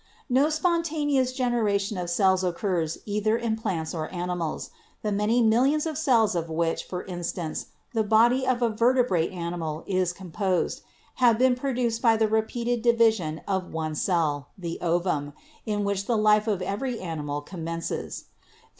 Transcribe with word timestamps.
No 0.31 0.49
spontaneous 0.49 1.31
generation 1.31 1.95
of 1.95 2.09
cells 2.09 2.43
occurs 2.43 2.97
either 3.05 3.37
in 3.37 3.55
plants 3.55 3.93
or 3.93 4.11
animals. 4.11 4.71
The 5.03 5.11
many 5.11 5.43
millions 5.43 5.85
of 5.85 5.95
cells 5.95 6.33
of 6.33 6.49
which, 6.49 6.83
for 6.85 7.03
instance, 7.03 7.67
the 7.93 8.01
body 8.01 8.47
of 8.47 8.63
a 8.63 8.69
vertebrate 8.69 9.31
animal 9.31 9.83
is 9.85 10.11
com 10.11 10.31
posed, 10.31 10.81
have 11.17 11.37
been 11.37 11.53
produced 11.53 12.01
by 12.01 12.17
the 12.17 12.27
repeated 12.27 12.81
division 12.81 13.41
of 13.47 13.71
one 13.71 13.93
cell, 13.93 14.47
the 14.57 14.79
ovum, 14.81 15.33
in 15.67 15.83
which 15.83 16.07
the 16.07 16.17
life 16.17 16.47
of 16.47 16.63
every 16.63 16.99
animal 16.99 17.39
com 17.41 17.63
mences. 17.63 18.23